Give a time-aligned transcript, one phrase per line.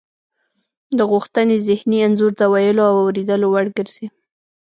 [0.97, 4.07] د غوښتنې ذهني انځور د ویلو او اوریدلو وړ ګرځي